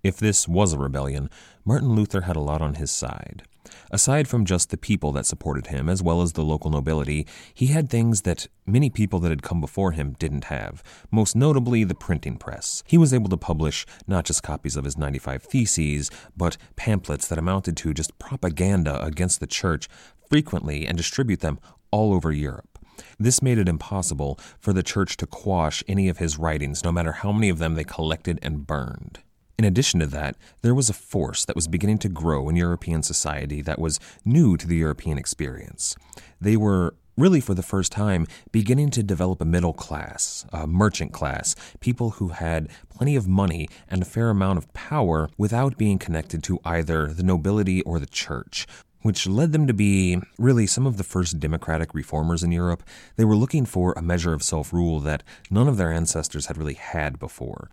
[0.04, 1.30] If this was a rebellion,
[1.64, 3.44] Martin Luther had a lot on his side.
[3.92, 7.68] Aside from just the people that supported him, as well as the local nobility, he
[7.68, 10.82] had things that many people that had come before him didn't have,
[11.12, 12.84] most notably the printing press.
[12.88, 17.38] He was able to publish not just copies of his 95 Theses, but pamphlets that
[17.38, 19.88] amounted to just propaganda against the church
[20.28, 21.60] frequently and distribute them
[21.92, 22.80] all over Europe.
[23.20, 27.12] This made it impossible for the church to quash any of his writings, no matter
[27.12, 29.20] how many of them they collected and burned.
[29.62, 33.04] In addition to that, there was a force that was beginning to grow in European
[33.04, 35.96] society that was new to the European experience.
[36.42, 41.14] They were really for the first time beginning to develop a middle class, a merchant
[41.14, 46.00] class, people who had plenty of money and a fair amount of power without being
[46.00, 48.66] connected to either the nobility or the church.
[49.04, 52.82] Which led them to be really some of the first democratic reformers in Europe.
[53.16, 56.58] They were looking for a measure of self rule that none of their ancestors had
[56.58, 57.70] really had before.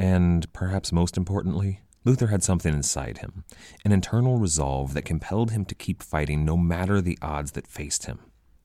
[0.00, 3.44] And perhaps most importantly, Luther had something inside him
[3.84, 8.06] an internal resolve that compelled him to keep fighting no matter the odds that faced
[8.06, 8.18] him.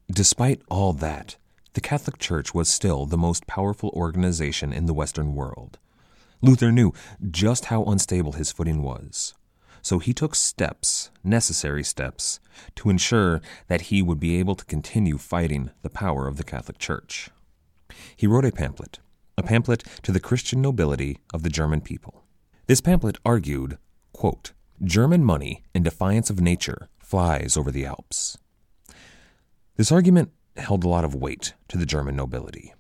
[0.09, 1.35] Despite all that,
[1.73, 5.77] the Catholic Church was still the most powerful organization in the Western world.
[6.41, 6.93] Luther knew
[7.29, 9.33] just how unstable his footing was,
[9.81, 12.39] so he took steps, necessary steps,
[12.75, 16.77] to ensure that he would be able to continue fighting the power of the Catholic
[16.77, 17.29] Church.
[18.15, 18.99] He wrote a pamphlet,
[19.37, 22.23] a pamphlet to the Christian nobility of the German people.
[22.67, 23.77] This pamphlet argued,
[24.13, 28.37] quote, German money, in defiance of nature, flies over the Alps.
[29.77, 32.73] This argument held a lot of weight to the German nobility.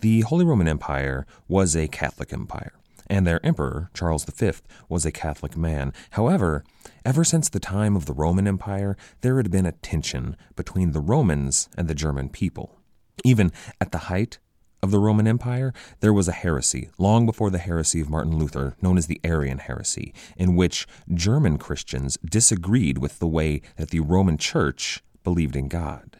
[0.00, 2.74] The Holy Roman Empire was a Catholic empire,
[3.08, 4.52] and their emperor, Charles V,
[4.88, 5.92] was a Catholic man.
[6.10, 6.64] However,
[7.04, 11.00] ever since the time of the Roman Empire, there had been a tension between the
[11.00, 12.80] Romans and the German people.
[13.24, 14.38] Even at the height
[14.82, 18.76] of the Roman Empire, there was a heresy, long before the heresy of Martin Luther,
[18.80, 24.00] known as the Arian heresy, in which German Christians disagreed with the way that the
[24.00, 26.18] Roman Church believed in God.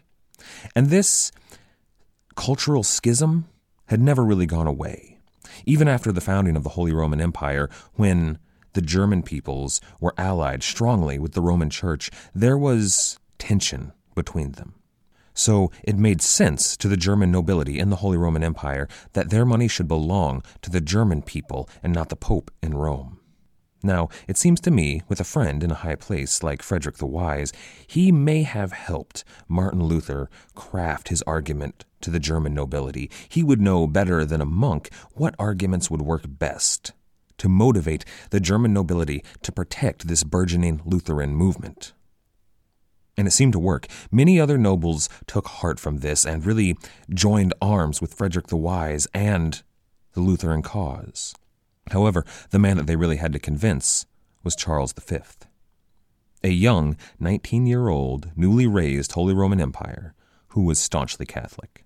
[0.75, 1.33] And this
[2.35, 3.47] cultural schism
[3.87, 5.19] had never really gone away.
[5.65, 8.39] Even after the founding of the Holy Roman Empire, when
[8.73, 14.75] the German peoples were allied strongly with the Roman Church, there was tension between them.
[15.37, 19.45] So it made sense to the German nobility in the Holy Roman Empire that their
[19.45, 23.21] money should belong to the German people and not the Pope in Rome.
[23.83, 27.07] Now, it seems to me, with a friend in a high place like Frederick the
[27.07, 27.53] Wise,
[27.87, 33.11] he may have helped Martin Luther craft his argument to the German nobility.
[33.29, 36.93] He would know better than a monk what arguments would work best
[37.37, 41.93] to motivate the German nobility to protect this burgeoning Lutheran movement.
[43.17, 43.87] And it seemed to work.
[44.11, 46.77] Many other nobles took heart from this and really
[47.09, 49.63] joined arms with Frederick the Wise and
[50.13, 51.35] the Lutheran cause.
[51.93, 54.07] However, the man that they really had to convince
[54.43, 55.19] was Charles V.
[56.45, 60.15] A young, 19 year old, newly raised Holy Roman Empire
[60.57, 61.85] who was staunchly Catholic.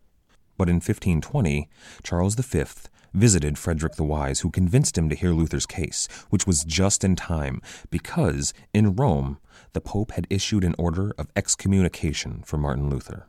[0.57, 1.68] But in 1520,
[2.05, 2.64] Charles V
[3.12, 7.16] visited Frederick the Wise, who convinced him to hear Luther's case, which was just in
[7.16, 7.61] time
[7.91, 9.39] because in Rome
[9.72, 13.26] the Pope had issued an order of excommunication for Martin Luther.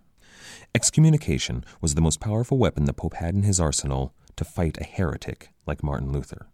[0.74, 4.84] Excommunication was the most powerful weapon the Pope had in his arsenal to fight a
[4.84, 6.48] heretic like Martin Luther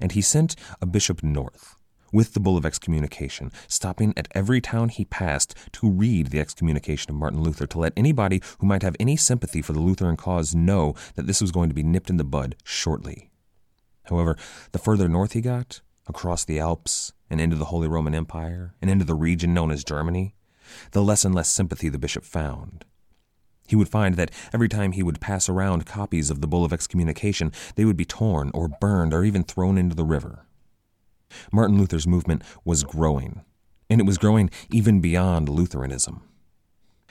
[0.00, 1.76] and he sent a bishop north
[2.12, 7.08] with the bull of excommunication, stopping at every town he passed to read the excommunication
[7.10, 10.52] of Martin Luther, to let anybody who might have any sympathy for the Lutheran cause
[10.52, 13.30] know that this was going to be nipped in the bud shortly.
[14.06, 14.36] However,
[14.72, 18.90] the further north he got, across the Alps and into the Holy Roman Empire and
[18.90, 20.34] into the region known as Germany,
[20.90, 22.84] the less and less sympathy the bishop found.
[23.66, 26.72] He would find that every time he would pass around copies of the Bull of
[26.72, 30.44] Excommunication, they would be torn or burned or even thrown into the river.
[31.52, 33.44] Martin Luther's movement was growing,
[33.88, 36.22] and it was growing even beyond Lutheranism.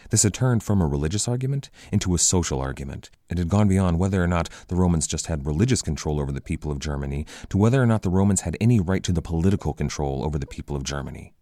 [0.10, 3.10] This had turned from a religious argument into a social argument.
[3.30, 6.42] It had gone beyond whether or not the Romans just had religious control over the
[6.42, 9.74] people of Germany to whether or not the Romans had any right to the political
[9.74, 11.34] control over the people of Germany.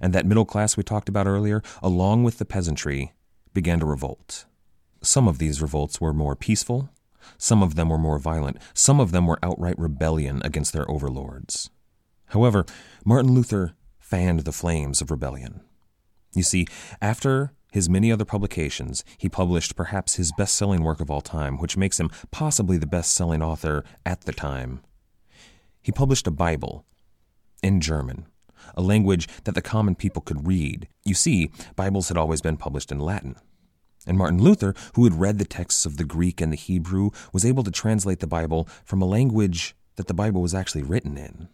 [0.00, 3.12] And that middle class we talked about earlier, along with the peasantry,
[3.52, 4.46] began to revolt.
[5.02, 6.90] Some of these revolts were more peaceful,
[7.38, 11.70] some of them were more violent, some of them were outright rebellion against their overlords.
[12.26, 12.64] However,
[13.04, 15.60] Martin Luther fanned the flames of rebellion.
[16.36, 16.66] You see,
[17.00, 21.56] after his many other publications, he published perhaps his best selling work of all time,
[21.58, 24.80] which makes him possibly the best selling author at the time.
[25.82, 26.84] He published a Bible
[27.62, 28.26] in German
[28.76, 30.88] a language that the common people could read.
[31.04, 33.36] You see, Bibles had always been published in Latin.
[34.06, 37.44] And Martin Luther, who had read the texts of the Greek and the Hebrew, was
[37.44, 41.48] able to translate the Bible from a language that the Bible was actually written in.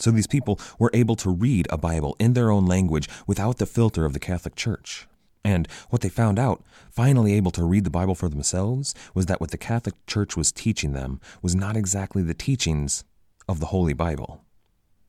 [0.00, 3.66] So these people were able to read a Bible in their own language without the
[3.66, 5.06] filter of the Catholic Church.
[5.44, 9.40] And what they found out, finally able to read the Bible for themselves, was that
[9.40, 13.04] what the Catholic Church was teaching them was not exactly the teachings
[13.48, 14.42] of the Holy Bible.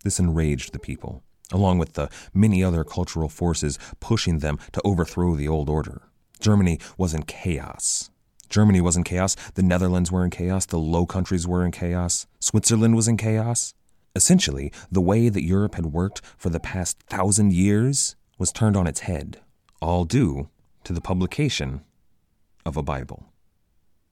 [0.04, 5.36] This enraged the people, along with the many other cultural forces pushing them to overthrow
[5.36, 6.04] the old order.
[6.40, 8.10] Germany was in chaos.
[8.50, 12.26] Germany was in chaos, the Netherlands were in chaos, the Low Countries were in chaos,
[12.40, 13.74] Switzerland was in chaos.
[14.16, 18.88] Essentially, the way that Europe had worked for the past thousand years was turned on
[18.88, 19.40] its head,
[19.82, 20.50] all due
[20.84, 21.82] to the publication
[22.66, 23.32] of a Bible.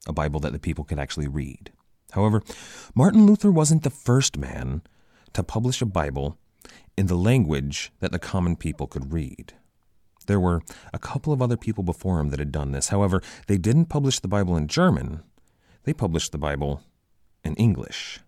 [0.06, 1.72] A Bible that the people could actually read.
[2.12, 2.42] However,
[2.94, 4.82] Martin Luther wasn't the first man
[5.34, 6.38] to publish a Bible
[6.96, 9.54] in the language that the common people could read.
[10.26, 12.88] There were a couple of other people before him that had done this.
[12.88, 15.22] However, they didn't publish the Bible in German,
[15.84, 16.82] they published the Bible
[17.42, 18.20] in English.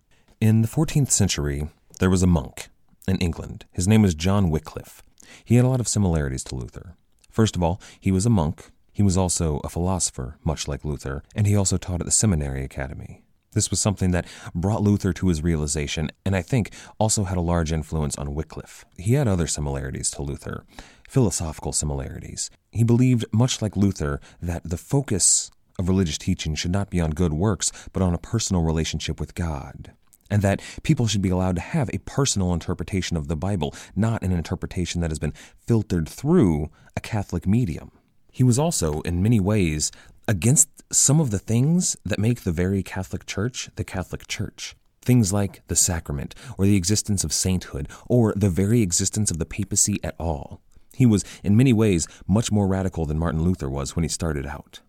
[0.43, 1.69] In the 14th century,
[2.01, 2.67] there was a monk
[3.07, 3.63] in England.
[3.71, 5.01] His name was John Wycliffe.
[5.45, 6.97] He had a lot of similarities to Luther.
[7.31, 8.69] First of all, he was a monk.
[8.91, 12.61] He was also a philosopher, much like Luther, and he also taught at the seminary
[12.61, 13.23] academy.
[13.53, 17.49] This was something that brought Luther to his realization, and I think also had a
[17.53, 18.83] large influence on Wycliffe.
[18.97, 20.65] He had other similarities to Luther,
[21.07, 22.51] philosophical similarities.
[22.69, 27.11] He believed, much like Luther, that the focus of religious teaching should not be on
[27.11, 29.93] good works, but on a personal relationship with God.
[30.29, 34.23] And that people should be allowed to have a personal interpretation of the Bible, not
[34.23, 37.91] an interpretation that has been filtered through a Catholic medium.
[38.31, 39.91] He was also, in many ways,
[40.27, 44.75] against some of the things that make the very Catholic Church the Catholic Church.
[45.01, 49.45] Things like the sacrament, or the existence of sainthood, or the very existence of the
[49.45, 50.61] papacy at all.
[50.93, 54.45] He was, in many ways, much more radical than Martin Luther was when he started
[54.45, 54.79] out.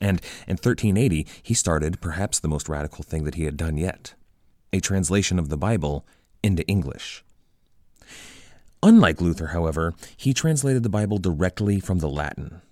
[0.00, 4.14] And in 1380, he started perhaps the most radical thing that he had done yet
[4.72, 6.06] a translation of the Bible
[6.42, 7.24] into English.
[8.82, 12.62] Unlike Luther, however, he translated the Bible directly from the Latin.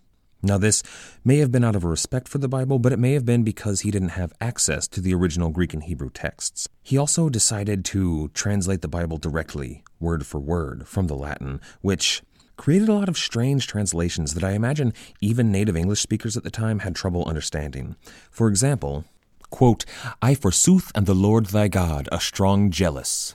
[0.40, 0.82] Now, this
[1.24, 3.42] may have been out of a respect for the Bible, but it may have been
[3.42, 6.68] because he didn't have access to the original Greek and Hebrew texts.
[6.82, 12.22] He also decided to translate the Bible directly, word for word, from the Latin, which
[12.56, 16.50] created a lot of strange translations that I imagine even native English speakers at the
[16.50, 17.96] time had trouble understanding.
[18.30, 19.04] For example,
[19.50, 19.84] quote,
[20.20, 23.34] I forsooth am the Lord thy God, a strong jealous,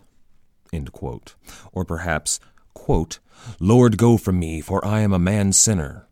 [0.71, 1.35] end quote.
[1.71, 2.39] Or perhaps,
[2.73, 3.19] quote,
[3.59, 6.07] Lord, go from me, for I am a man sinner.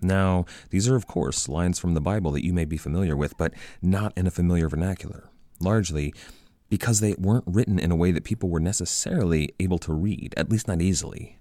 [0.00, 3.36] Now, these are, of course, lines from the Bible that you may be familiar with,
[3.36, 5.28] but not in a familiar vernacular,
[5.60, 6.14] largely
[6.68, 10.50] because they weren't written in a way that people were necessarily able to read, at
[10.50, 11.38] least not easily.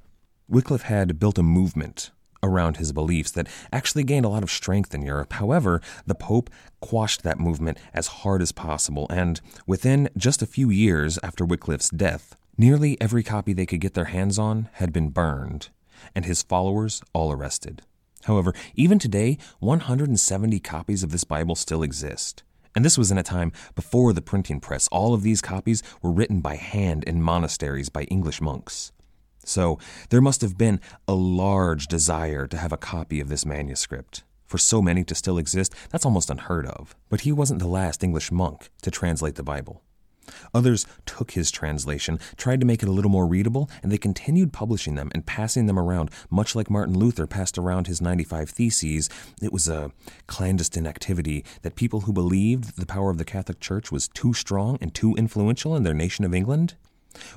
[0.47, 2.11] Wycliffe had built a movement
[2.43, 5.33] around his beliefs that actually gained a lot of strength in Europe.
[5.33, 10.69] However, the Pope quashed that movement as hard as possible, and within just a few
[10.69, 15.09] years after Wycliffe's death, nearly every copy they could get their hands on had been
[15.09, 15.69] burned
[16.15, 17.81] and his followers all arrested.
[18.23, 22.43] However, even today, 170 copies of this Bible still exist.
[22.75, 24.87] And this was in a time before the printing press.
[24.89, 28.91] All of these copies were written by hand in monasteries by English monks.
[29.47, 29.79] So
[30.09, 34.23] there must have been a large desire to have a copy of this manuscript.
[34.45, 36.95] For so many to still exist, that's almost unheard of.
[37.09, 39.81] But he wasn't the last English monk to translate the Bible.
[40.53, 44.51] Others took his translation, tried to make it a little more readable, and they continued
[44.51, 49.09] publishing them and passing them around, much like Martin Luther passed around his 95 Theses.
[49.41, 49.93] It was a
[50.27, 54.77] clandestine activity that people who believed the power of the Catholic Church was too strong
[54.81, 56.75] and too influential in their nation of England,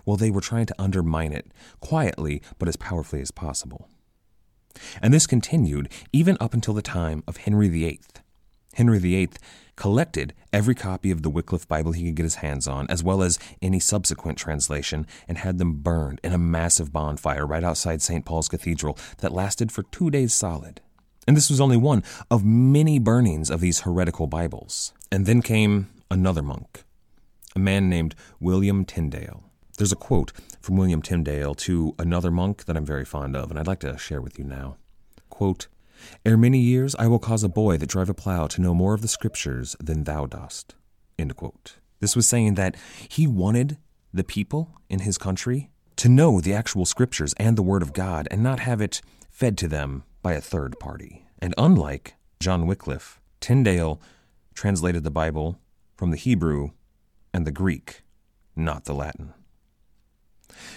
[0.05, 3.89] well, they were trying to undermine it, quietly but as powerfully as possible.
[5.03, 8.01] And this continued even up until the time of Henry VIII.
[8.75, 9.31] Henry VIII
[9.77, 13.23] collected every copy of the Wycliffe Bible he could get his hands on, as well
[13.23, 18.25] as any subsequent translation, and had them burned in a massive bonfire right outside St.
[18.25, 20.81] Paul's Cathedral that lasted for two days solid.
[21.27, 24.93] And this was only one of many burnings of these heretical Bibles.
[25.11, 26.85] And then came another monk,
[27.57, 29.50] a man named William Tyndale.
[29.81, 33.59] There's a quote from William Tyndale to another monk that I'm very fond of, and
[33.59, 34.77] I'd like to share with you now.
[35.31, 35.69] Quote,
[36.23, 38.93] Ere many years I will cause a boy that drive a plough to know more
[38.93, 40.75] of the Scriptures than thou dost.
[42.01, 42.77] This was saying that
[43.09, 43.79] he wanted
[44.13, 48.29] the people in his country to know the actual Scriptures and the Word of God
[48.31, 49.01] and not have it
[49.31, 51.25] fed to them by a third party.
[51.39, 53.99] And unlike John Wycliffe, Tyndale
[54.53, 55.59] translated the Bible
[55.97, 56.73] from the Hebrew
[57.33, 58.03] and the Greek,
[58.55, 59.33] not the Latin.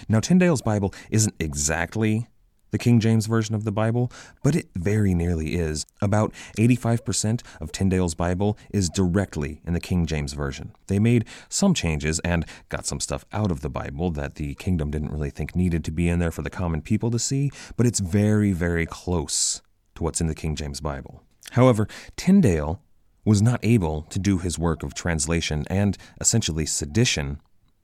[0.08, 2.28] Now, Tyndale's Bible isn't exactly
[2.74, 4.10] the King James Version of the Bible,
[4.42, 5.86] but it very nearly is.
[6.02, 10.72] About 85% of Tyndale's Bible is directly in the King James Version.
[10.88, 14.90] They made some changes and got some stuff out of the Bible that the kingdom
[14.90, 17.86] didn't really think needed to be in there for the common people to see, but
[17.86, 19.62] it's very, very close
[19.94, 21.22] to what's in the King James Bible.
[21.52, 22.82] However, Tyndale
[23.24, 27.40] was not able to do his work of translation and essentially sedition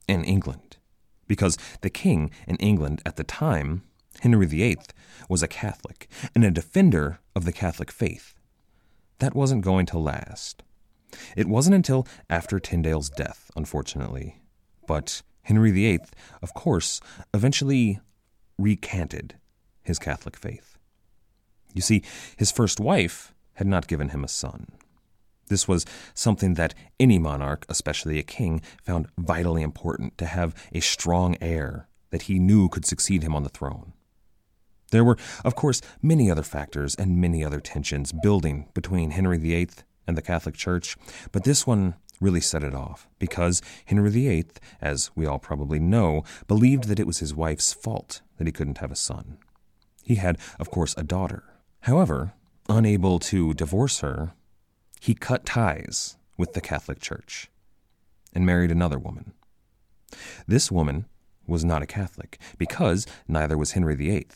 [0.09, 0.79] in England
[1.31, 3.85] because the king in England at the time
[4.19, 4.79] Henry VIII
[5.29, 8.35] was a Catholic and a defender of the Catholic faith.
[9.21, 10.65] that wasn't going to last.
[11.37, 14.41] It wasn't until after Tyndale's death, unfortunately.
[14.89, 16.01] But Henry VIII,
[16.43, 17.01] of course,
[17.33, 18.01] eventually
[18.59, 19.35] recanted
[19.85, 20.79] his Catholic faith.
[21.73, 22.03] You see,
[22.37, 24.67] his first wife had not given him a son.
[25.51, 25.85] This was
[26.15, 31.89] something that any monarch, especially a king, found vitally important to have a strong heir
[32.11, 33.93] that he knew could succeed him on the throne.
[34.93, 39.71] There were, of course, many other factors and many other tensions building between Henry VIII
[40.07, 40.97] and the Catholic Church,
[41.33, 44.47] but this one really set it off because Henry VIII,
[44.81, 48.79] as we all probably know, believed that it was his wife's fault that he couldn't
[48.79, 49.39] have a son.
[50.05, 51.43] He had, of course, a daughter.
[51.81, 52.35] However,
[52.69, 54.35] unable to divorce her,
[55.01, 57.51] he cut ties with the Catholic Church
[58.33, 59.33] and married another woman.
[60.47, 61.07] This woman
[61.47, 64.29] was not a Catholic because neither was Henry VIII.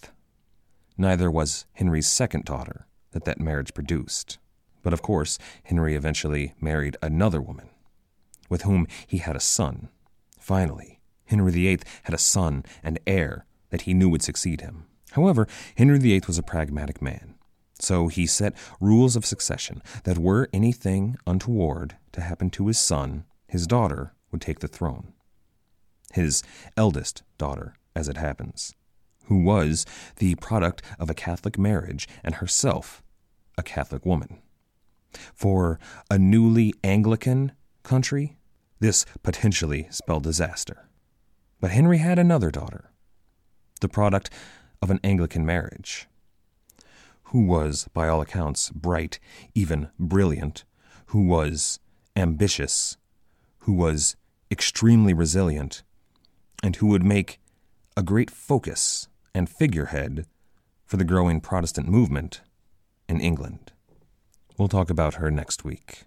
[0.96, 4.38] Neither was Henry's second daughter that that marriage produced.
[4.82, 7.68] But of course, Henry eventually married another woman,
[8.48, 9.88] with whom he had a son.
[10.38, 14.86] Finally, Henry VIII had a son and heir that he knew would succeed him.
[15.12, 15.46] However,
[15.76, 17.33] Henry VIII was a pragmatic man,
[17.78, 23.24] so he set rules of succession that were anything untoward to happen to his son,
[23.48, 25.12] his daughter would take the throne.
[26.12, 26.42] His
[26.76, 28.74] eldest daughter, as it happens,
[29.26, 29.84] who was
[30.16, 33.02] the product of a Catholic marriage and herself
[33.56, 34.40] a Catholic woman.
[35.34, 35.78] For
[36.10, 37.52] a newly Anglican
[37.82, 38.36] country,
[38.80, 40.88] this potentially spelled disaster.
[41.60, 42.90] But Henry had another daughter,
[43.80, 44.30] the product
[44.82, 46.08] of an Anglican marriage,
[47.24, 49.18] who was, by all accounts, bright,
[49.54, 50.64] even brilliant,
[51.06, 51.80] who was
[52.16, 52.96] ambitious,
[53.60, 54.16] who was
[54.50, 55.82] extremely resilient,
[56.62, 57.40] and who would make
[57.96, 60.26] a great focus and figurehead
[60.84, 62.40] for the growing Protestant movement
[63.08, 63.72] in England.
[64.56, 66.04] We'll talk about her next week.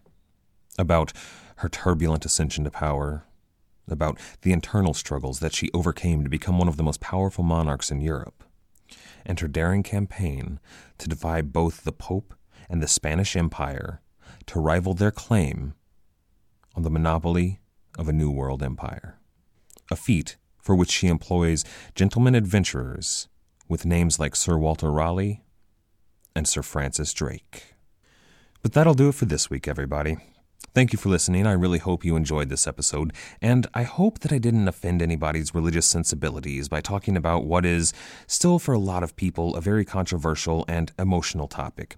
[0.80, 1.12] About
[1.58, 3.26] her turbulent ascension to power,
[3.90, 7.92] about the internal struggles that she overcame to become one of the most powerful monarchs
[7.92, 8.44] in Europe,
[9.26, 10.60] and her daring campaign
[10.98, 12.34] to defy both the Pope
[12.70, 14.02] and the Spanish Empire
[14.48, 15.74] to rival their claim
[16.76, 17.60] on the monopoly
[17.98, 19.20] of a New World empire.
[19.90, 21.64] A feat for which she employs
[21.96, 23.28] gentlemen adventurers
[23.68, 25.44] with names like Sir Walter Raleigh
[26.36, 27.76] and Sir Francis Drake.
[28.62, 30.18] But that'll do it for this week, everybody.
[30.78, 31.48] Thank you for listening.
[31.48, 33.12] I really hope you enjoyed this episode,
[33.42, 37.96] and I hope that I didn't offend anybody's religious sensibilities by talking about what is
[38.28, 41.96] still, for a lot of people, a very controversial and emotional topic.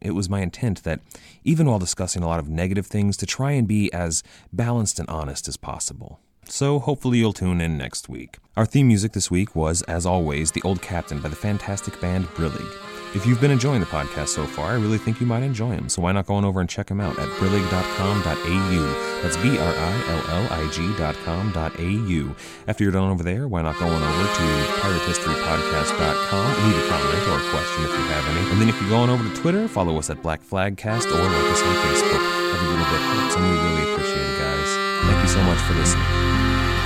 [0.00, 0.98] It was my intent that,
[1.44, 5.08] even while discussing a lot of negative things, to try and be as balanced and
[5.08, 6.18] honest as possible.
[6.46, 8.38] So hopefully you'll tune in next week.
[8.56, 12.24] Our theme music this week was, as always, The Old Captain by the fantastic band
[12.30, 12.89] Brillig.
[13.12, 15.88] If you've been enjoying the podcast so far, I really think you might enjoy them,
[15.88, 19.20] so why not go on over and check them out at brillig.com.au.
[19.22, 22.34] That's B R I L L I G.com.au.
[22.68, 24.46] After you're done over there, why not go on over to
[24.78, 28.50] piratehistorypodcast.com, leave a comment or a question if you have any.
[28.52, 31.08] And then if you go on over to Twitter, follow us at Black Flag Cast
[31.08, 32.22] or like us on Facebook.
[32.54, 34.70] Every little bit helps, and we really appreciate it, guys.
[35.02, 36.79] Thank you so much for listening.